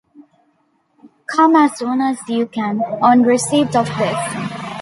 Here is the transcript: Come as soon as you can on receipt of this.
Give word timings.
Come 1.27 1.55
as 1.55 1.77
soon 1.77 2.01
as 2.01 2.27
you 2.27 2.47
can 2.47 2.79
on 2.81 3.21
receipt 3.21 3.75
of 3.75 3.85
this. 3.99 4.61